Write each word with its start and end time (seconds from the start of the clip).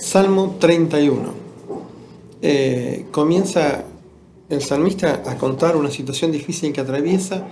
Salmo 0.00 0.56
31. 0.60 1.34
Eh, 2.40 3.06
comienza 3.10 3.84
el 4.48 4.62
salmista 4.62 5.22
a 5.26 5.36
contar 5.36 5.76
una 5.76 5.90
situación 5.90 6.30
difícil 6.30 6.72
que 6.72 6.80
atraviesa, 6.80 7.48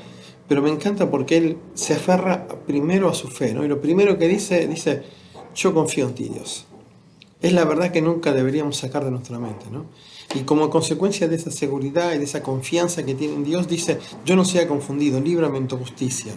pero 0.49 0.63
me 0.63 0.71
encanta 0.71 1.11
porque 1.11 1.37
él 1.37 1.59
se 1.75 1.95
aferra 1.95 2.47
primero 2.67 3.09
a 3.09 3.15
su 3.15 3.29
fe, 3.29 3.53
¿no? 3.53 3.65
Y 3.65 3.69
lo 3.69 3.81
primero 3.81 4.17
que 4.17 4.29
dice, 4.29 4.67
dice, 4.69 5.03
yo 5.55 5.75
confío 5.75 6.07
en 6.07 6.15
ti, 6.15 6.29
Dios. 6.29 6.67
Es 7.43 7.53
la 7.53 7.65
verdad 7.65 7.91
que 7.91 8.01
nunca 8.01 8.33
deberíamos 8.33 8.77
sacar 8.77 9.05
de 9.05 9.11
nuestra 9.11 9.39
mente, 9.39 9.67
¿no? 9.71 9.87
Y 10.35 10.41
como 10.41 10.71
consecuencia 10.71 11.29
de 11.29 11.37
esa 11.37 11.51
seguridad 11.51 12.15
y 12.15 12.19
de 12.19 12.25
esa 12.25 12.43
confianza 12.43 13.05
que 13.05 13.15
tiene 13.15 13.35
en 13.35 13.45
Dios, 13.45 13.69
dice, 13.69 13.99
yo 14.25 14.37
no 14.37 14.45
sea 14.45 14.69
confundido, 14.69 15.21
líbrame 15.21 15.59
en 15.59 15.69
tu 15.69 15.77
justicia. 15.77 16.33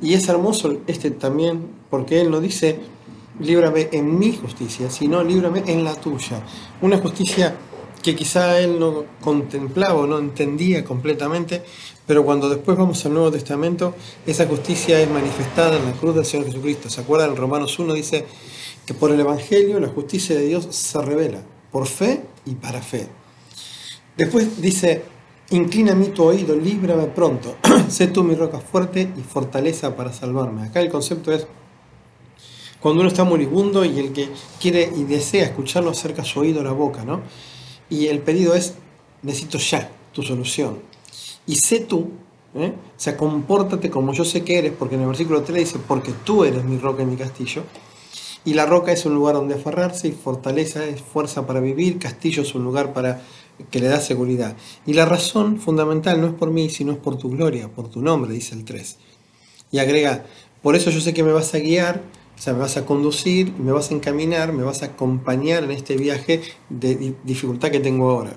Y 0.00 0.14
es 0.14 0.28
hermoso 0.28 0.78
este 0.86 1.10
también, 1.10 1.60
porque 1.90 2.20
él 2.22 2.30
no 2.30 2.40
dice, 2.40 2.80
líbrame 3.40 3.88
en 3.92 4.18
mi 4.18 4.36
justicia, 4.36 4.90
sino 4.90 5.22
líbrame 5.22 5.64
en 5.66 5.84
la 5.84 5.94
tuya. 5.94 6.42
Una 6.80 6.98
justicia 6.98 7.56
que 8.02 8.14
quizá 8.16 8.58
él 8.60 8.78
no 8.78 9.04
contemplaba 9.20 9.94
o 9.94 10.06
no 10.06 10.18
entendía 10.18 10.84
completamente, 10.84 11.62
pero 12.06 12.24
cuando 12.24 12.48
después 12.48 12.76
vamos 12.76 13.04
al 13.04 13.12
Nuevo 13.12 13.30
Testamento, 13.30 13.94
esa 14.26 14.46
justicia 14.46 15.00
es 15.00 15.10
manifestada 15.10 15.76
en 15.76 15.84
la 15.84 15.92
cruz 15.92 16.14
del 16.14 16.24
Señor 16.24 16.46
Jesucristo. 16.46 16.88
¿Se 16.88 17.00
acuerdan? 17.00 17.30
En 17.30 17.36
Romanos 17.36 17.78
1 17.78 17.92
dice 17.94 18.26
que 18.86 18.94
por 18.94 19.10
el 19.10 19.20
Evangelio 19.20 19.78
la 19.80 19.88
justicia 19.88 20.34
de 20.34 20.46
Dios 20.46 20.68
se 20.70 21.00
revela, 21.02 21.42
por 21.70 21.86
fe 21.86 22.22
y 22.46 22.54
para 22.54 22.80
fe. 22.80 23.08
Después 24.16 24.60
dice, 24.60 25.02
inclina 25.50 25.94
tu 26.12 26.24
oído, 26.24 26.56
líbrame 26.56 27.04
pronto, 27.06 27.56
sé 27.88 28.08
tú 28.08 28.24
mi 28.24 28.34
roca 28.34 28.60
fuerte 28.60 29.10
y 29.16 29.20
fortaleza 29.20 29.94
para 29.94 30.12
salvarme. 30.12 30.64
Acá 30.64 30.80
el 30.80 30.90
concepto 30.90 31.32
es 31.32 31.46
cuando 32.80 33.00
uno 33.00 33.08
está 33.08 33.24
moribundo 33.24 33.84
y 33.84 33.98
el 33.98 34.12
que 34.12 34.28
quiere 34.60 34.90
y 34.96 35.04
desea 35.04 35.44
escucharlo 35.44 35.90
acerca 35.90 36.24
su 36.24 36.40
oído 36.40 36.60
a 36.60 36.64
la 36.64 36.72
boca, 36.72 37.04
¿no? 37.04 37.20
Y 37.88 38.06
el 38.06 38.20
pedido 38.20 38.54
es, 38.54 38.74
necesito 39.22 39.58
ya 39.58 39.90
tu 40.12 40.22
solución. 40.22 40.78
Y 41.46 41.56
sé 41.56 41.80
tú, 41.80 42.10
¿eh? 42.54 42.72
o 42.74 43.00
sea, 43.00 43.16
compórtate 43.16 43.90
como 43.90 44.12
yo 44.12 44.24
sé 44.24 44.44
que 44.44 44.58
eres, 44.58 44.72
porque 44.78 44.94
en 44.94 45.02
el 45.02 45.08
versículo 45.08 45.42
3 45.42 45.58
dice, 45.58 45.78
porque 45.86 46.12
tú 46.24 46.44
eres 46.44 46.64
mi 46.64 46.78
roca 46.78 47.02
y 47.02 47.06
mi 47.06 47.16
castillo. 47.16 47.64
Y 48.44 48.54
la 48.54 48.64
roca 48.64 48.92
es 48.92 49.04
un 49.04 49.14
lugar 49.14 49.34
donde 49.34 49.54
aferrarse 49.54 50.08
y 50.08 50.12
fortaleza 50.12 50.84
es 50.86 51.02
fuerza 51.02 51.46
para 51.46 51.60
vivir, 51.60 51.98
castillo 51.98 52.42
es 52.42 52.54
un 52.54 52.64
lugar 52.64 52.94
para 52.94 53.20
que 53.70 53.80
le 53.80 53.88
da 53.88 54.00
seguridad. 54.00 54.56
Y 54.86 54.94
la 54.94 55.04
razón 55.04 55.60
fundamental 55.60 56.20
no 56.20 56.28
es 56.28 56.32
por 56.32 56.50
mí, 56.50 56.70
sino 56.70 56.92
es 56.92 56.98
por 56.98 57.18
tu 57.18 57.28
gloria, 57.28 57.68
por 57.68 57.88
tu 57.88 58.00
nombre, 58.00 58.32
dice 58.32 58.54
el 58.54 58.64
3. 58.64 58.96
Y 59.72 59.78
agrega, 59.78 60.24
por 60.62 60.74
eso 60.74 60.90
yo 60.90 61.00
sé 61.00 61.12
que 61.12 61.22
me 61.22 61.32
vas 61.32 61.54
a 61.54 61.58
guiar, 61.58 62.02
o 62.40 62.42
sea, 62.42 62.54
me 62.54 62.60
vas 62.60 62.78
a 62.78 62.86
conducir, 62.86 63.52
me 63.58 63.70
vas 63.70 63.90
a 63.90 63.94
encaminar, 63.94 64.54
me 64.54 64.62
vas 64.62 64.82
a 64.82 64.86
acompañar 64.86 65.62
en 65.62 65.72
este 65.72 65.98
viaje 65.98 66.40
de 66.70 67.14
dificultad 67.22 67.70
que 67.70 67.80
tengo 67.80 68.10
ahora. 68.10 68.34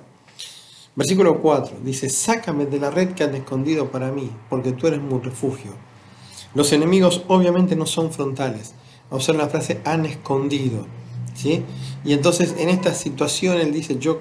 Versículo 0.93 1.39
4 1.41 1.77
dice, 1.85 2.09
sácame 2.09 2.65
de 2.65 2.81
la 2.81 2.89
red 2.89 3.13
que 3.13 3.23
han 3.23 3.33
escondido 3.33 3.91
para 3.91 4.11
mí, 4.11 4.29
porque 4.49 4.73
tú 4.73 4.87
eres 4.87 5.01
mi 5.01 5.17
refugio. 5.19 5.71
Los 6.53 6.73
enemigos 6.73 7.23
obviamente 7.29 7.77
no 7.77 7.85
son 7.85 8.11
frontales. 8.11 8.73
Observen 9.09 9.39
la 9.39 9.47
frase, 9.47 9.79
han 9.85 10.05
escondido. 10.05 10.85
¿sí? 11.33 11.63
Y 12.03 12.11
entonces 12.11 12.55
en 12.57 12.67
esta 12.67 12.93
situación 12.93 13.57
él 13.57 13.71
dice, 13.71 13.99
yo 13.99 14.19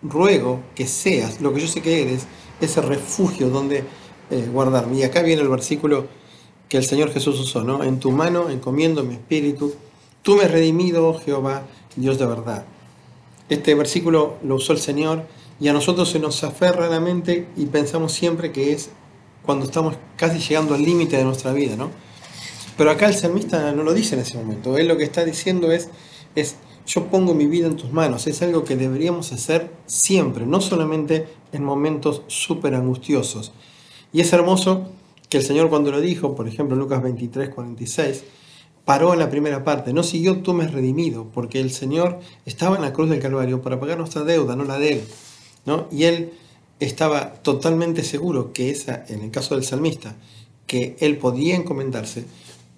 ruego 0.00 0.60
que 0.74 0.86
seas 0.86 1.42
lo 1.42 1.52
que 1.52 1.60
yo 1.60 1.66
sé 1.66 1.82
que 1.82 2.00
eres, 2.00 2.26
ese 2.62 2.80
refugio 2.80 3.50
donde 3.50 3.84
eh, 4.30 4.48
guardarme. 4.50 4.96
Y 4.96 5.02
acá 5.02 5.20
viene 5.20 5.42
el 5.42 5.50
versículo 5.50 6.06
que 6.68 6.76
el 6.76 6.84
Señor 6.84 7.12
Jesús 7.12 7.38
usó, 7.40 7.64
¿no? 7.64 7.82
En 7.82 7.98
tu 7.98 8.10
mano 8.10 8.50
encomiendo 8.50 9.02
mi 9.02 9.14
espíritu, 9.14 9.74
tú 10.22 10.36
me 10.36 10.44
has 10.44 10.50
redimido, 10.50 11.08
oh 11.08 11.18
Jehová, 11.18 11.66
Dios 11.96 12.18
de 12.18 12.26
verdad. 12.26 12.64
Este 13.48 13.74
versículo 13.74 14.36
lo 14.42 14.56
usó 14.56 14.72
el 14.72 14.78
Señor 14.78 15.26
y 15.60 15.68
a 15.68 15.72
nosotros 15.72 16.10
se 16.10 16.18
nos 16.18 16.44
aferra 16.44 16.88
la 16.88 17.00
mente 17.00 17.48
y 17.56 17.66
pensamos 17.66 18.12
siempre 18.12 18.52
que 18.52 18.72
es 18.72 18.90
cuando 19.42 19.64
estamos 19.64 19.96
casi 20.16 20.38
llegando 20.38 20.74
al 20.74 20.82
límite 20.82 21.16
de 21.16 21.24
nuestra 21.24 21.52
vida, 21.52 21.74
¿no? 21.76 21.90
Pero 22.76 22.90
acá 22.90 23.06
el 23.06 23.14
salmista 23.14 23.72
no 23.72 23.82
lo 23.82 23.94
dice 23.94 24.14
en 24.14 24.20
ese 24.20 24.36
momento. 24.36 24.76
Él 24.76 24.86
lo 24.86 24.96
que 24.96 25.04
está 25.04 25.24
diciendo 25.24 25.72
es, 25.72 25.88
es 26.34 26.56
yo 26.86 27.06
pongo 27.06 27.34
mi 27.34 27.46
vida 27.46 27.66
en 27.66 27.76
tus 27.76 27.92
manos. 27.92 28.26
Es 28.26 28.40
algo 28.42 28.64
que 28.64 28.76
deberíamos 28.76 29.32
hacer 29.32 29.70
siempre, 29.86 30.46
no 30.46 30.60
solamente 30.60 31.26
en 31.52 31.64
momentos 31.64 32.22
súper 32.28 32.74
angustiosos. 32.74 33.52
Y 34.12 34.20
es 34.20 34.32
hermoso 34.32 34.90
que 35.28 35.38
el 35.38 35.42
Señor 35.42 35.68
cuando 35.68 35.90
lo 35.90 36.00
dijo, 36.00 36.34
por 36.34 36.48
ejemplo 36.48 36.76
Lucas 36.76 37.02
23, 37.02 37.50
46, 37.50 38.24
paró 38.84 39.12
en 39.12 39.18
la 39.18 39.30
primera 39.30 39.64
parte, 39.64 39.92
no 39.92 40.02
siguió 40.02 40.38
tú 40.38 40.54
me 40.54 40.64
has 40.64 40.72
redimido, 40.72 41.28
porque 41.32 41.60
el 41.60 41.70
Señor 41.70 42.20
estaba 42.46 42.76
en 42.76 42.82
la 42.82 42.92
cruz 42.92 43.10
del 43.10 43.20
Calvario 43.20 43.60
para 43.60 43.78
pagar 43.78 43.98
nuestra 43.98 44.24
deuda, 44.24 44.56
no 44.56 44.64
la 44.64 44.78
de 44.78 44.92
Él. 44.94 45.02
¿no? 45.66 45.88
Y 45.92 46.04
Él 46.04 46.32
estaba 46.80 47.34
totalmente 47.34 48.02
seguro 48.02 48.52
que 48.52 48.70
esa, 48.70 49.04
en 49.08 49.22
el 49.22 49.30
caso 49.30 49.54
del 49.54 49.64
salmista, 49.64 50.16
que 50.66 50.96
Él 51.00 51.18
podía 51.18 51.56
encomendarse, 51.56 52.24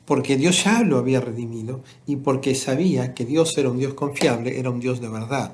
porque 0.05 0.37
Dios 0.37 0.65
ya 0.65 0.83
lo 0.83 0.99
había 0.99 1.21
redimido 1.21 1.83
y 2.07 2.17
porque 2.17 2.57
sabía 2.57 3.15
que 3.15 3.25
Dios 3.25 3.57
era 3.57 3.71
un 3.71 3.79
Dios 3.79 3.95
confiable, 3.95 4.59
era 4.59 4.71
un 4.71 4.81
Dios 4.81 5.01
de 5.01 5.09
verdad. 5.09 5.53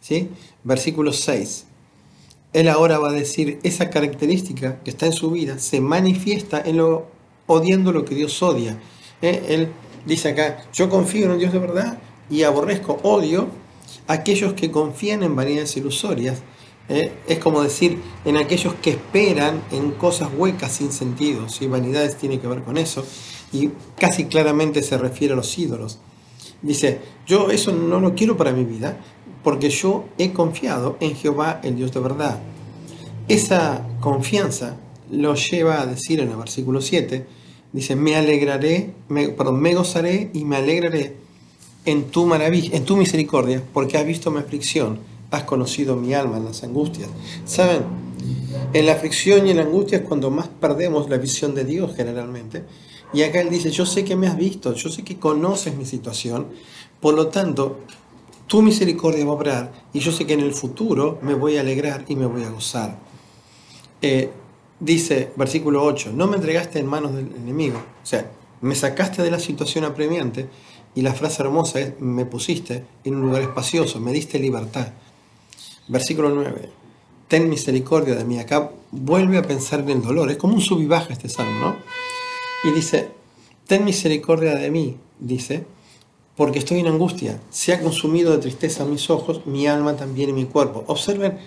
¿Sí? 0.00 0.28
Versículo 0.64 1.12
6 1.12 1.66
él 2.54 2.68
ahora 2.68 2.98
va 2.98 3.10
a 3.10 3.12
decir 3.12 3.58
esa 3.64 3.90
característica 3.90 4.80
que 4.82 4.90
está 4.90 5.06
en 5.06 5.12
su 5.12 5.30
vida 5.32 5.58
se 5.58 5.80
manifiesta 5.80 6.62
en 6.64 6.78
lo 6.78 7.08
odiando 7.46 7.92
lo 7.92 8.04
que 8.04 8.14
Dios 8.14 8.42
odia. 8.42 8.78
¿eh? 9.20 9.44
Él 9.48 9.68
dice 10.06 10.30
acá, 10.30 10.64
yo 10.72 10.88
confío 10.88 11.26
en 11.26 11.32
un 11.32 11.38
Dios 11.38 11.52
de 11.52 11.58
verdad 11.58 11.98
y 12.30 12.44
aborrezco, 12.44 13.00
odio 13.02 13.48
a 14.06 14.14
aquellos 14.14 14.54
que 14.54 14.70
confían 14.70 15.24
en 15.24 15.34
vanidades 15.34 15.76
ilusorias. 15.76 16.42
¿eh? 16.88 17.12
Es 17.26 17.40
como 17.40 17.60
decir, 17.60 18.00
en 18.24 18.36
aquellos 18.36 18.74
que 18.74 18.90
esperan 18.90 19.60
en 19.72 19.90
cosas 19.90 20.28
huecas 20.36 20.72
sin 20.72 20.92
sentido. 20.92 21.48
Si 21.48 21.66
vanidades 21.66 22.16
tiene 22.16 22.38
que 22.38 22.46
ver 22.46 22.62
con 22.62 22.78
eso. 22.78 23.04
Y 23.52 23.70
casi 23.98 24.26
claramente 24.26 24.82
se 24.82 24.96
refiere 24.96 25.34
a 25.34 25.36
los 25.36 25.58
ídolos. 25.58 25.98
Dice, 26.62 27.00
yo 27.26 27.50
eso 27.50 27.72
no 27.72 28.00
lo 28.00 28.14
quiero 28.14 28.36
para 28.36 28.52
mi 28.52 28.64
vida, 28.64 28.98
porque 29.44 29.68
yo 29.68 30.06
he 30.18 30.32
confiado 30.32 30.96
en 31.00 31.14
Jehová, 31.14 31.60
el 31.62 31.76
Dios 31.76 31.92
de 31.92 32.00
verdad. 32.00 32.40
Esa 33.28 33.86
confianza 34.00 34.76
lo 35.10 35.34
lleva 35.34 35.80
a 35.80 35.86
decir 35.86 36.18
en 36.20 36.30
el 36.30 36.36
versículo 36.36 36.80
7, 36.80 37.26
dice, 37.72 37.94
me 37.94 38.16
alegraré, 38.16 38.94
me, 39.08 39.28
perdón, 39.28 39.60
me 39.60 39.74
gozaré 39.74 40.30
y 40.32 40.44
me 40.44 40.56
alegraré 40.56 41.16
en 41.84 42.04
tu 42.04 42.24
maravilla, 42.24 42.76
en 42.76 42.84
tu 42.84 42.96
misericordia, 42.96 43.62
porque 43.72 43.98
has 43.98 44.06
visto 44.06 44.30
mi 44.30 44.38
aflicción, 44.38 44.98
has 45.30 45.44
conocido 45.44 45.94
mi 45.94 46.14
alma 46.14 46.38
en 46.38 46.46
las 46.46 46.62
angustias. 46.64 47.10
¿Saben? 47.44 47.82
En 48.72 48.86
la 48.86 48.92
aflicción 48.92 49.46
y 49.46 49.50
en 49.50 49.58
la 49.58 49.64
angustia 49.64 49.98
es 49.98 50.04
cuando 50.04 50.30
más 50.30 50.48
perdemos 50.48 51.10
la 51.10 51.18
visión 51.18 51.54
de 51.54 51.64
Dios 51.64 51.94
generalmente. 51.94 52.62
Y 53.12 53.22
acá 53.22 53.40
él 53.40 53.50
dice, 53.50 53.70
yo 53.70 53.84
sé 53.84 54.04
que 54.04 54.16
me 54.16 54.26
has 54.26 54.36
visto, 54.36 54.72
yo 54.74 54.88
sé 54.88 55.04
que 55.04 55.18
conoces 55.18 55.76
mi 55.76 55.84
situación, 55.84 56.46
por 57.00 57.14
lo 57.14 57.28
tanto, 57.28 57.80
tu 58.46 58.62
misericordia 58.62 59.24
va 59.24 59.32
a 59.32 59.34
obrar 59.34 59.72
y 59.92 60.00
yo 60.00 60.12
sé 60.12 60.26
que 60.26 60.34
en 60.34 60.40
el 60.40 60.54
futuro 60.54 61.18
me 61.22 61.34
voy 61.34 61.56
a 61.56 61.60
alegrar 61.60 62.04
y 62.08 62.16
me 62.16 62.26
voy 62.26 62.42
a 62.42 62.50
gozar. 62.50 62.98
Eh, 64.02 64.30
dice, 64.80 65.32
versículo 65.36 65.82
8, 65.82 66.12
no 66.14 66.26
me 66.26 66.36
entregaste 66.36 66.78
en 66.78 66.86
manos 66.86 67.14
del 67.14 67.34
enemigo, 67.34 67.78
o 67.78 68.06
sea, 68.06 68.30
me 68.60 68.74
sacaste 68.74 69.22
de 69.22 69.30
la 69.30 69.38
situación 69.38 69.84
apremiante 69.84 70.48
y 70.94 71.02
la 71.02 71.14
frase 71.14 71.42
hermosa 71.42 71.80
es, 71.80 72.00
me 72.00 72.24
pusiste 72.24 72.84
en 73.04 73.16
un 73.16 73.22
lugar 73.22 73.42
espacioso, 73.42 74.00
me 74.00 74.12
diste 74.12 74.38
libertad. 74.38 74.88
Versículo 75.88 76.30
9, 76.30 76.70
ten 77.28 77.48
misericordia 77.48 78.14
de 78.14 78.24
mí. 78.24 78.38
Acá 78.38 78.70
vuelve 78.90 79.38
a 79.38 79.42
pensar 79.42 79.80
en 79.80 79.90
el 79.90 80.02
dolor, 80.02 80.30
es 80.30 80.36
como 80.36 80.54
un 80.54 80.60
sub 80.60 80.80
y 80.80 80.86
baja 80.86 81.12
este 81.12 81.28
salmo, 81.28 81.58
¿no? 81.60 81.76
Y 82.64 82.72
dice, 82.72 83.10
ten 83.66 83.84
misericordia 83.84 84.54
de 84.54 84.70
mí, 84.70 84.96
dice, 85.18 85.66
porque 86.36 86.58
estoy 86.58 86.80
en 86.80 86.88
angustia. 86.88 87.40
Se 87.50 87.72
ha 87.72 87.80
consumido 87.80 88.32
de 88.32 88.38
tristeza 88.38 88.84
mis 88.84 89.10
ojos, 89.10 89.46
mi 89.46 89.66
alma 89.66 89.96
también 89.96 90.30
y 90.30 90.32
mi 90.32 90.46
cuerpo. 90.46 90.84
Observen 90.86 91.38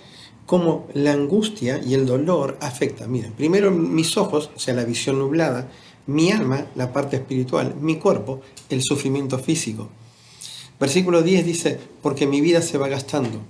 cómo 0.45 0.87
la 0.93 1.11
angustia 1.11 1.81
y 1.85 1.93
el 1.93 2.05
dolor 2.05 2.57
afectan. 2.61 3.11
Miren, 3.11 3.33
primero 3.33 3.69
mis 3.71 4.15
ojos, 4.17 4.49
o 4.55 4.59
sea, 4.59 4.73
la 4.73 4.85
visión 4.85 5.19
nublada, 5.19 5.69
mi 6.07 6.31
alma, 6.31 6.67
la 6.75 6.93
parte 6.93 7.17
espiritual, 7.17 7.75
mi 7.81 7.97
cuerpo, 7.97 8.41
el 8.69 8.81
sufrimiento 8.81 9.37
físico. 9.39 9.89
Versículo 10.79 11.21
10 11.21 11.45
dice, 11.45 11.79
porque 12.01 12.27
mi 12.27 12.39
vida 12.39 12.61
se 12.61 12.77
va 12.77 12.87
gastando. 12.87 13.41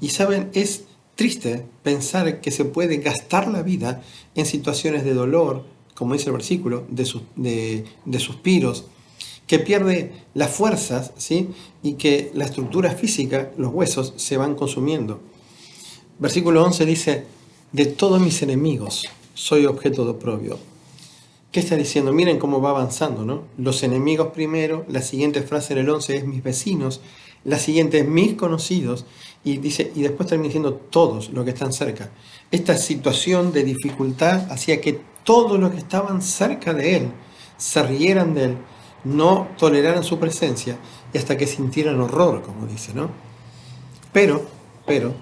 Y 0.00 0.08
saben, 0.08 0.50
es 0.54 0.84
triste 1.14 1.66
pensar 1.82 2.40
que 2.40 2.50
se 2.50 2.64
puede 2.64 2.98
gastar 2.98 3.48
la 3.48 3.62
vida 3.62 4.02
en 4.34 4.46
situaciones 4.46 5.04
de 5.04 5.12
dolor, 5.12 5.64
como 5.94 6.14
dice 6.14 6.26
el 6.26 6.32
versículo, 6.32 6.86
de, 6.88 7.84
de 8.06 8.18
suspiros, 8.18 8.86
que 9.50 9.58
pierde 9.58 10.12
las 10.34 10.52
fuerzas 10.52 11.10
¿sí? 11.16 11.48
y 11.82 11.94
que 11.94 12.30
la 12.34 12.44
estructura 12.44 12.92
física, 12.92 13.50
los 13.56 13.74
huesos, 13.74 14.14
se 14.14 14.36
van 14.36 14.54
consumiendo. 14.54 15.18
Versículo 16.20 16.64
11 16.64 16.86
dice, 16.86 17.24
de 17.72 17.86
todos 17.86 18.20
mis 18.20 18.42
enemigos 18.42 19.08
soy 19.34 19.66
objeto 19.66 20.04
de 20.04 20.12
oprobio. 20.12 20.56
¿Qué 21.50 21.58
está 21.58 21.74
diciendo? 21.74 22.12
Miren 22.12 22.38
cómo 22.38 22.60
va 22.60 22.70
avanzando, 22.70 23.24
¿no? 23.24 23.42
Los 23.58 23.82
enemigos 23.82 24.28
primero, 24.28 24.84
la 24.86 25.02
siguiente 25.02 25.42
frase 25.42 25.72
en 25.72 25.80
el 25.80 25.90
11 25.90 26.18
es 26.18 26.24
mis 26.24 26.44
vecinos, 26.44 27.00
la 27.42 27.58
siguiente 27.58 27.98
es 27.98 28.06
mis 28.06 28.34
conocidos, 28.34 29.04
y 29.42 29.56
dice, 29.56 29.90
y 29.96 30.02
después 30.02 30.28
termina 30.28 30.46
diciendo 30.46 30.74
todos 30.74 31.30
los 31.30 31.44
que 31.44 31.50
están 31.50 31.72
cerca. 31.72 32.10
Esta 32.52 32.76
situación 32.76 33.52
de 33.52 33.64
dificultad 33.64 34.48
hacía 34.52 34.80
que 34.80 35.00
todos 35.24 35.58
los 35.58 35.72
que 35.72 35.78
estaban 35.78 36.22
cerca 36.22 36.72
de 36.72 36.98
él 36.98 37.08
se 37.56 37.82
rieran 37.82 38.32
de 38.34 38.44
él, 38.44 38.56
no 39.04 39.48
toleraran 39.58 40.04
su 40.04 40.18
presencia, 40.18 40.76
y 41.12 41.18
hasta 41.18 41.36
que 41.36 41.46
sintieran 41.46 42.00
horror, 42.00 42.42
como 42.42 42.66
dice, 42.66 42.92
¿no? 42.94 43.10
Pero, 44.12 44.42
pero, 44.86 45.14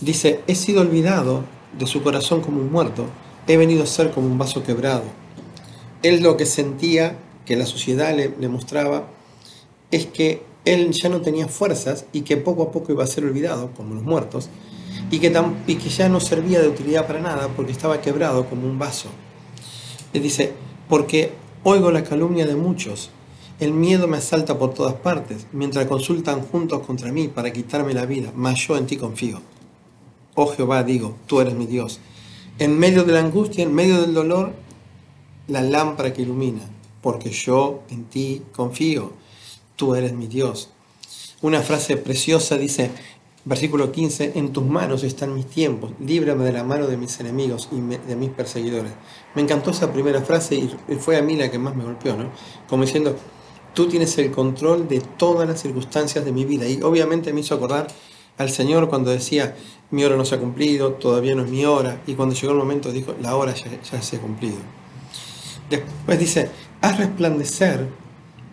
dice, 0.00 0.40
he 0.46 0.54
sido 0.54 0.82
olvidado 0.82 1.44
de 1.78 1.86
su 1.86 2.02
corazón 2.02 2.40
como 2.40 2.60
un 2.60 2.70
muerto, 2.70 3.06
he 3.46 3.56
venido 3.56 3.82
a 3.82 3.86
ser 3.86 4.10
como 4.10 4.26
un 4.26 4.38
vaso 4.38 4.62
quebrado. 4.62 5.04
Él 6.02 6.22
lo 6.22 6.36
que 6.36 6.46
sentía, 6.46 7.16
que 7.44 7.56
la 7.56 7.66
sociedad 7.66 8.14
le, 8.14 8.48
mostraba, 8.48 9.08
es 9.90 10.06
que 10.06 10.42
él 10.64 10.92
ya 10.92 11.08
no 11.08 11.20
tenía 11.20 11.48
fuerzas 11.48 12.04
y 12.12 12.22
que 12.22 12.36
poco 12.36 12.62
a 12.64 12.72
poco 12.72 12.92
iba 12.92 13.02
a 13.02 13.08
ser 13.08 13.24
olvidado, 13.24 13.70
como 13.76 13.94
los 13.94 14.04
muertos, 14.04 14.48
y 15.10 15.18
que, 15.18 15.32
y 15.66 15.74
que 15.76 15.88
ya 15.88 16.08
no 16.08 16.20
servía 16.20 16.60
de 16.60 16.68
utilidad 16.68 17.06
para 17.06 17.20
nada 17.20 17.48
porque 17.56 17.72
estaba 17.72 18.00
quebrado 18.00 18.46
como 18.46 18.66
un 18.66 18.78
vaso. 18.78 19.08
Él 20.12 20.22
dice, 20.22 20.52
porque 20.88 21.32
oigo 21.62 21.90
la 21.90 22.04
calumnia 22.04 22.46
de 22.46 22.56
muchos, 22.56 23.10
el 23.58 23.72
miedo 23.72 24.08
me 24.08 24.16
asalta 24.16 24.58
por 24.58 24.72
todas 24.72 24.94
partes, 24.94 25.46
mientras 25.52 25.86
consultan 25.86 26.40
juntos 26.42 26.80
contra 26.86 27.12
mí 27.12 27.28
para 27.28 27.52
quitarme 27.52 27.92
la 27.92 28.06
vida, 28.06 28.32
mas 28.34 28.66
yo 28.66 28.76
en 28.76 28.86
ti 28.86 28.96
confío. 28.96 29.40
Oh 30.34 30.46
Jehová, 30.46 30.82
digo, 30.82 31.16
tú 31.26 31.40
eres 31.40 31.54
mi 31.54 31.66
Dios. 31.66 32.00
En 32.58 32.78
medio 32.78 33.04
de 33.04 33.12
la 33.12 33.20
angustia, 33.20 33.62
en 33.62 33.74
medio 33.74 34.00
del 34.00 34.14
dolor, 34.14 34.52
la 35.48 35.60
lámpara 35.60 36.12
que 36.12 36.22
ilumina, 36.22 36.62
porque 37.02 37.30
yo 37.30 37.82
en 37.90 38.04
ti 38.04 38.42
confío 38.52 39.12
tú 39.80 39.94
eres 39.94 40.12
mi 40.12 40.26
Dios. 40.26 40.68
Una 41.40 41.62
frase 41.62 41.96
preciosa 41.96 42.58
dice, 42.58 42.90
versículo 43.50 43.90
15, 43.90 44.34
en 44.36 44.52
tus 44.52 44.64
manos 44.64 45.02
están 45.02 45.34
mis 45.34 45.46
tiempos, 45.46 45.90
líbrame 45.98 46.44
de 46.44 46.52
la 46.52 46.62
mano 46.62 46.86
de 46.86 46.96
mis 46.96 47.18
enemigos 47.18 47.68
y 47.72 47.80
de 47.80 48.14
mis 48.14 48.30
perseguidores. 48.30 48.92
Me 49.34 49.42
encantó 49.42 49.72
esa 49.72 49.92
primera 49.92 50.22
frase 50.22 50.54
y 50.54 50.94
fue 51.00 51.16
a 51.16 51.22
mí 51.22 51.34
la 51.34 51.50
que 51.50 51.58
más 51.58 51.74
me 51.74 51.82
golpeó, 51.82 52.16
¿no? 52.16 52.30
Como 52.68 52.84
diciendo, 52.84 53.16
tú 53.74 53.88
tienes 53.88 54.16
el 54.18 54.30
control 54.30 54.86
de 54.86 55.00
todas 55.00 55.48
las 55.48 55.60
circunstancias 55.60 56.24
de 56.24 56.30
mi 56.30 56.44
vida. 56.44 56.68
Y 56.68 56.80
obviamente 56.82 57.32
me 57.32 57.40
hizo 57.40 57.56
acordar 57.56 57.88
al 58.38 58.50
Señor 58.50 58.88
cuando 58.88 59.10
decía, 59.10 59.56
mi 59.90 60.04
hora 60.04 60.14
no 60.14 60.24
se 60.24 60.36
ha 60.36 60.38
cumplido, 60.38 60.92
todavía 60.92 61.34
no 61.34 61.42
es 61.42 61.50
mi 61.50 61.64
hora. 61.64 62.00
Y 62.06 62.14
cuando 62.14 62.36
llegó 62.36 62.52
el 62.52 62.58
momento 62.58 62.92
dijo, 62.92 63.16
la 63.20 63.34
hora 63.34 63.52
ya, 63.52 64.00
se 64.00 64.16
ha 64.16 64.20
cumplido. 64.20 64.58
Después 65.68 66.20
dice, 66.20 66.50
haz 66.80 66.98
resplandecer 66.98 67.88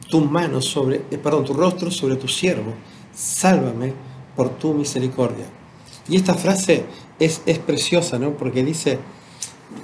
tu 0.09 0.21
mano 0.21 0.59
sobre, 0.59 1.03
eh, 1.11 1.19
perdón, 1.21 1.45
tu 1.45 1.53
rostro 1.53 1.91
sobre 1.91 2.15
tu 2.15 2.27
siervo, 2.27 2.73
sálvame 3.13 4.16
por 4.37 4.51
tu 4.51 4.73
misericordia. 4.73 5.47
Y 6.07 6.15
esta 6.15 6.35
frase 6.35 6.85
es, 7.19 7.41
es 7.45 7.59
preciosa, 7.59 8.17
¿no? 8.17 8.37
Porque 8.37 8.63
dice, 8.63 8.99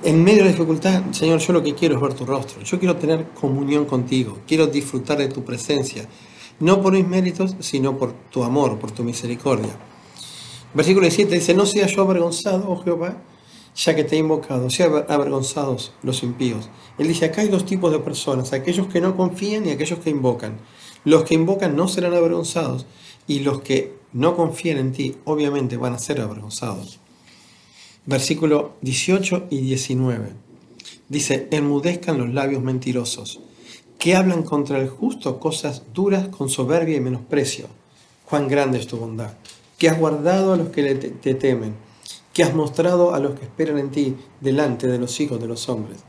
en 0.03 0.23
medio 0.23 0.39
de 0.39 0.45
la 0.45 0.51
dificultad, 0.51 1.03
Señor, 1.11 1.39
yo 1.39 1.51
lo 1.51 1.63
que 1.63 1.75
quiero 1.75 1.95
es 1.95 2.01
ver 2.01 2.13
tu 2.13 2.25
rostro, 2.25 2.61
yo 2.61 2.79
quiero 2.79 2.95
tener 2.95 3.25
comunión 3.31 3.85
contigo, 3.85 4.37
quiero 4.47 4.67
disfrutar 4.67 5.17
de 5.17 5.27
tu 5.27 5.43
presencia, 5.43 6.07
no 6.59 6.81
por 6.81 6.93
mis 6.93 7.05
méritos, 7.05 7.55
sino 7.59 7.97
por 7.97 8.13
tu 8.31 8.43
amor, 8.43 8.79
por 8.79 8.91
tu 8.91 9.03
misericordia. 9.03 9.75
Versículo 10.73 11.03
17 11.03 11.35
dice, 11.35 11.53
no 11.53 11.65
sea 11.65 11.87
yo 11.87 12.03
avergonzado, 12.03 12.69
oh 12.69 12.81
Jehová, 12.81 13.17
ya 13.75 13.95
que 13.95 14.03
te 14.03 14.15
he 14.15 14.19
invocado, 14.19 14.69
sean 14.69 15.05
avergonzados 15.09 15.93
los 16.03 16.23
impíos. 16.23 16.69
Él 16.97 17.07
dice, 17.07 17.25
acá 17.25 17.41
hay 17.41 17.47
dos 17.47 17.65
tipos 17.65 17.91
de 17.91 17.99
personas, 17.99 18.53
aquellos 18.53 18.87
que 18.87 19.01
no 19.01 19.17
confían 19.17 19.65
y 19.65 19.71
aquellos 19.71 19.99
que 19.99 20.11
invocan. 20.11 20.59
Los 21.05 21.23
que 21.23 21.33
invocan 21.33 21.75
no 21.75 21.87
serán 21.87 22.13
avergonzados 22.13 22.85
y 23.27 23.39
los 23.39 23.61
que 23.61 24.02
no 24.13 24.35
confían 24.35 24.77
en 24.77 24.91
ti 24.91 25.15
obviamente 25.25 25.77
van 25.77 25.93
a 25.93 25.99
ser 25.99 26.21
avergonzados. 26.21 26.99
Versículo 28.05 28.73
18 28.81 29.47
y 29.49 29.57
19. 29.61 30.29
Dice, 31.09 31.47
enmudezcan 31.51 32.17
los 32.17 32.33
labios 32.33 32.63
mentirosos, 32.63 33.41
que 33.99 34.15
hablan 34.15 34.43
contra 34.43 34.79
el 34.79 34.89
justo 34.89 35.39
cosas 35.39 35.83
duras 35.93 36.27
con 36.29 36.49
soberbia 36.49 36.97
y 36.97 37.01
menosprecio. 37.01 37.67
Cuán 38.25 38.47
grande 38.47 38.79
es 38.79 38.87
tu 38.87 38.97
bondad, 38.97 39.33
que 39.77 39.89
has 39.89 39.99
guardado 39.99 40.53
a 40.53 40.57
los 40.57 40.69
que 40.69 40.95
te 40.95 41.33
temen 41.35 41.75
que 42.33 42.43
has 42.43 42.53
mostrado 42.53 43.13
a 43.13 43.19
los 43.19 43.39
que 43.39 43.45
esperan 43.45 43.77
en 43.77 43.91
ti 43.91 44.15
delante 44.41 44.87
de 44.87 44.97
los 44.97 45.19
hijos 45.19 45.39
de 45.39 45.47
los 45.47 45.69
hombres. 45.69 45.99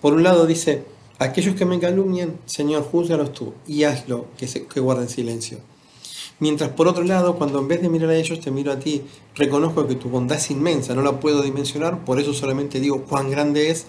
Por 0.00 0.12
un 0.12 0.24
lado 0.24 0.46
dice, 0.46 0.84
aquellos 1.18 1.54
que 1.54 1.64
me 1.64 1.78
calumnian, 1.78 2.38
Señor, 2.44 2.82
júzgalos 2.82 3.32
tú 3.32 3.54
y 3.66 3.84
hazlo 3.84 4.26
que 4.36 4.80
guarden 4.80 5.08
silencio. 5.08 5.58
Mientras 6.44 6.68
por 6.72 6.88
otro 6.88 7.04
lado, 7.04 7.36
cuando 7.36 7.58
en 7.58 7.68
vez 7.68 7.80
de 7.80 7.88
mirar 7.88 8.10
a 8.10 8.16
ellos 8.16 8.38
te 8.38 8.50
miro 8.50 8.70
a 8.70 8.78
ti, 8.78 9.00
reconozco 9.34 9.86
que 9.86 9.94
tu 9.94 10.10
bondad 10.10 10.36
es 10.36 10.50
inmensa, 10.50 10.94
no 10.94 11.00
la 11.00 11.18
puedo 11.18 11.40
dimensionar, 11.40 12.04
por 12.04 12.20
eso 12.20 12.34
solamente 12.34 12.80
digo 12.80 13.04
cuán 13.04 13.30
grande 13.30 13.70
es 13.70 13.86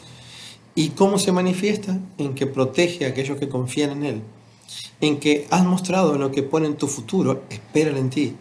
y 0.74 0.92
cómo 0.92 1.20
se 1.20 1.34
manifiesta 1.34 2.00
en 2.18 2.34
que 2.34 2.48
protege 2.48 3.04
a 3.04 3.10
aquellos 3.10 3.38
que 3.40 3.50
confían 3.50 3.92
en 3.92 4.06
Él, 4.06 4.22
en 5.02 5.20
que 5.20 5.48
has 5.50 5.66
mostrado 5.66 6.18
lo 6.18 6.32
que 6.32 6.44
pone 6.44 6.68
en 6.68 6.78
tu 6.78 6.88
futuro, 6.88 7.44
esperan 7.50 7.98
en 7.98 8.10
ti, 8.10 8.38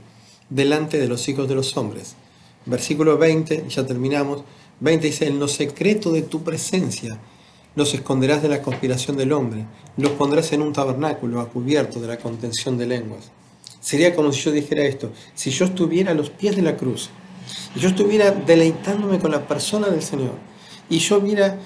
delante 0.49 0.99
de 0.99 1.09
los 1.09 1.29
hijos 1.29 1.49
de 1.49 1.57
los 1.57 1.77
hombres. 1.77 2.15
Versículo 2.67 3.19
20, 3.19 3.65
ya 3.69 3.85
terminamos. 3.85 4.45
20 4.79 5.09
dice, 5.09 5.27
en 5.27 5.41
lo 5.41 5.49
secreto 5.49 6.13
de 6.13 6.23
tu 6.23 6.45
presencia 6.45 7.19
los 7.75 7.93
esconderás 7.95 8.43
de 8.43 8.49
la 8.49 8.63
conspiración 8.63 9.17
del 9.17 9.33
hombre, 9.33 9.67
los 9.97 10.13
pondrás 10.13 10.53
en 10.53 10.63
un 10.63 10.73
tabernáculo 10.73 11.41
a 11.41 11.49
cubierto 11.49 12.01
de 12.01 12.07
la 12.07 12.19
contención 12.19 12.79
de 12.79 12.87
lenguas. 12.87 13.33
Sería 13.85 14.17
como 14.17 14.33
si 14.33 14.41
yo 14.41 14.51
dijera 14.51 14.83
esto, 14.85 15.13
si 15.35 15.51
yo 15.51 15.67
estuviera 15.67 16.13
a 16.13 16.15
los 16.15 16.31
pies 16.31 16.57
de 16.57 16.63
la 16.63 16.75
cruz, 16.75 17.11
y 17.77 17.81
yo 17.81 17.91
estuviera 17.91 18.31
deleitándome 18.31 19.19
con 19.19 19.31
la 19.31 19.47
persona 19.47 19.89
del 19.89 20.01
Señor, 20.01 20.33
y 20.89 21.01
yo 21.01 21.21
viera 21.21 21.59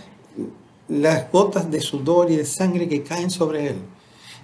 las 0.88 1.30
gotas 1.30 1.70
de 1.70 1.80
sudor 1.80 2.28
y 2.32 2.34
de 2.34 2.44
sangre 2.44 2.88
que 2.88 3.04
caen 3.04 3.30
sobre 3.30 3.68
Él, 3.68 3.76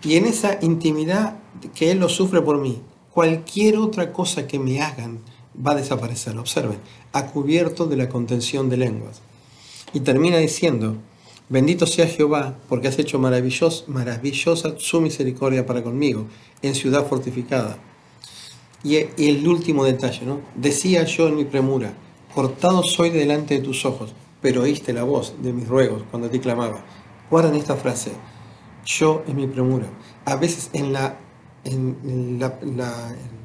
y 0.05 0.15
en 0.15 0.27
esa 0.27 0.57
intimidad 0.63 1.39
que 1.75 1.91
Él 1.91 1.99
lo 1.99 2.09
sufre 2.09 2.41
por 2.41 2.61
mí, 2.61 2.81
cualquier 3.11 3.79
otra 3.79 4.13
cosa 4.13 4.47
que 4.47 4.61
me 4.61 4.81
hagan, 4.81 5.19
va 5.55 5.73
a 5.73 5.77
desaparecer, 5.77 6.39
observen, 6.39 6.79
a 7.13 7.27
cubierto 7.27 7.87
de 7.87 7.97
la 7.97 8.09
contención 8.09 8.71
de 8.71 8.77
lenguas. 8.77 9.21
Y 9.93 9.99
termina 9.99 10.39
diciendo, 10.39 10.99
bendito 11.49 11.87
sea 11.87 12.07
Jehová, 12.07 12.57
porque 12.69 12.89
has 12.89 12.99
hecho 12.99 13.19
maravillosa, 13.19 14.75
su 14.79 15.01
misericordia 15.01 15.67
para 15.67 15.83
conmigo, 15.83 16.27
en 16.63 16.75
ciudad 16.75 17.07
fortificada. 17.07 17.79
Y, 18.83 18.97
el 18.97 19.47
último 19.47 19.85
detalle, 19.85 20.27
¿no? 20.27 20.41
Decía 20.55 21.05
yo 21.05 21.29
en 21.29 21.37
mi 21.37 21.45
premura, 21.45 21.95
cortado 22.35 22.83
soy 22.83 23.11
delante 23.11 23.55
de 23.55 23.61
tus 23.61 23.85
ojos, 23.85 24.15
pero 24.43 24.63
oíste 24.63 24.93
la 24.93 25.05
voz 25.05 25.35
de 25.43 25.53
mis 25.53 25.69
ruegos 25.69 26.03
cuando 26.11 26.29
te 26.29 26.41
clamaba. 26.41 26.85
Guardan 27.31 27.55
esta 27.55 27.77
frase, 27.77 28.13
yo 28.85 29.23
en 29.27 29.37
mi 29.37 29.47
premura. 29.47 29.87
A 30.27 30.37
veces 30.37 30.71
en 30.73 30.93
la, 30.93 31.19
en 31.65 32.39
la, 32.39 32.59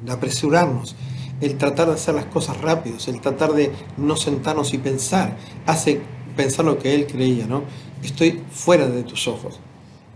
la 0.04 0.12
apresurarnos, 0.12 0.94
el 1.40 1.56
tratar 1.56 1.88
de 1.88 1.94
hacer 1.94 2.14
las 2.14 2.26
cosas 2.26 2.60
rápidos, 2.60 3.08
el 3.08 3.20
tratar 3.20 3.52
de 3.54 3.72
no 3.96 4.16
sentarnos 4.16 4.74
y 4.74 4.78
pensar, 4.78 5.36
hace 5.66 6.02
pensar 6.36 6.64
lo 6.64 6.78
que 6.78 6.94
él 6.94 7.06
creía, 7.06 7.46
¿no? 7.46 7.62
Estoy 8.02 8.40
fuera 8.50 8.88
de 8.88 9.02
tus 9.02 9.28
ojos. 9.28 9.60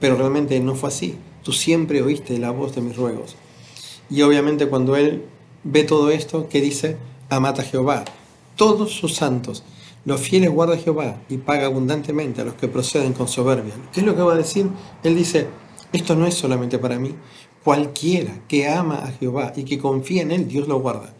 Pero 0.00 0.16
realmente 0.16 0.58
no 0.60 0.74
fue 0.74 0.88
así. 0.88 1.16
Tú 1.42 1.52
siempre 1.52 2.02
oíste 2.02 2.38
la 2.38 2.50
voz 2.50 2.74
de 2.74 2.80
mis 2.80 2.96
ruegos. 2.96 3.36
Y 4.10 4.22
obviamente 4.22 4.66
cuando 4.68 4.96
él 4.96 5.24
ve 5.62 5.84
todo 5.84 6.10
esto, 6.10 6.48
¿qué 6.48 6.60
dice? 6.60 6.96
Amata 7.30 7.62
a 7.62 7.64
Jehová, 7.64 8.04
todos 8.56 8.92
sus 8.92 9.14
santos. 9.14 9.64
Los 10.04 10.20
fieles 10.20 10.50
guarda 10.50 10.76
Jehová 10.76 11.22
y 11.30 11.38
paga 11.38 11.66
abundantemente 11.66 12.42
a 12.42 12.44
los 12.44 12.54
que 12.54 12.68
proceden 12.68 13.14
con 13.14 13.28
soberbia. 13.28 13.72
¿Qué 13.92 14.00
es 14.00 14.06
lo 14.06 14.14
que 14.14 14.22
va 14.22 14.34
a 14.34 14.36
decir? 14.36 14.68
Él 15.02 15.16
dice, 15.16 15.46
esto 15.92 16.14
no 16.14 16.26
es 16.26 16.34
solamente 16.34 16.78
para 16.78 16.98
mí, 16.98 17.14
Cualquiera 17.64 18.42
que 18.46 18.68
ama 18.68 18.96
a 18.96 19.12
Jehová 19.12 19.54
y 19.56 19.64
que 19.64 19.78
confía 19.78 20.20
en 20.20 20.32
Él, 20.32 20.46
Dios 20.46 20.68
lo 20.68 20.80
guarda. 20.80 21.14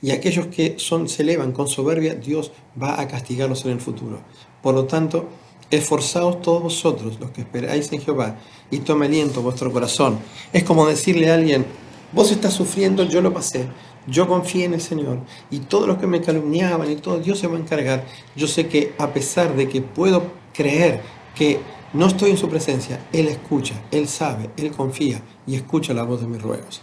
Y 0.00 0.12
aquellos 0.12 0.46
que 0.46 0.78
son, 0.78 1.08
se 1.08 1.22
elevan 1.22 1.50
con 1.50 1.66
soberbia, 1.66 2.14
Dios 2.14 2.52
va 2.80 3.00
a 3.00 3.08
castigarlos 3.08 3.64
en 3.64 3.72
el 3.72 3.80
futuro. 3.80 4.20
Por 4.62 4.76
lo 4.76 4.84
tanto, 4.84 5.28
esforzaos 5.70 6.40
todos 6.42 6.62
vosotros, 6.62 7.18
los 7.20 7.30
que 7.30 7.42
esperáis 7.42 7.92
en 7.92 8.00
Jehová, 8.00 8.36
y 8.70 8.78
tome 8.78 9.06
aliento 9.06 9.42
vuestro 9.42 9.72
corazón. 9.72 10.18
Es 10.52 10.64
como 10.64 10.86
decirle 10.86 11.30
a 11.30 11.34
alguien, 11.34 11.66
vos 12.12 12.30
estás 12.32 12.54
sufriendo, 12.54 13.04
yo 13.04 13.20
lo 13.20 13.32
pasé, 13.32 13.68
yo 14.06 14.26
confié 14.26 14.64
en 14.64 14.74
el 14.74 14.80
Señor, 14.80 15.20
y 15.50 15.60
todos 15.60 15.86
los 15.86 15.98
que 15.98 16.06
me 16.06 16.20
calumniaban 16.20 16.90
y 16.90 16.96
todo, 16.96 17.18
Dios 17.18 17.38
se 17.38 17.46
va 17.46 17.56
a 17.56 17.60
encargar. 17.60 18.06
Yo 18.34 18.46
sé 18.46 18.66
que 18.66 18.94
a 18.98 19.12
pesar 19.12 19.54
de 19.54 19.68
que 19.68 19.82
puedo 19.82 20.22
creer 20.54 21.00
que 21.34 21.60
no 21.92 22.06
estoy 22.06 22.30
en 22.30 22.38
su 22.38 22.48
presencia, 22.48 23.06
Él 23.12 23.28
escucha, 23.28 23.74
Él 23.90 24.08
sabe, 24.08 24.50
Él 24.56 24.70
confía 24.72 25.22
y 25.46 25.56
escucha 25.56 25.94
la 25.94 26.02
voz 26.02 26.20
de 26.20 26.26
mis 26.26 26.42
ruegos. 26.42 26.80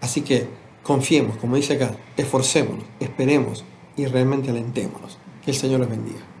Así 0.00 0.22
que 0.22 0.48
confiemos, 0.82 1.36
como 1.36 1.56
dice 1.56 1.74
acá, 1.74 1.96
esforcémonos, 2.16 2.84
esperemos 3.00 3.64
y 3.96 4.06
realmente 4.06 4.50
alentémonos. 4.50 5.18
Que 5.44 5.50
el 5.50 5.56
Señor 5.56 5.80
los 5.80 5.88
bendiga. 5.88 6.31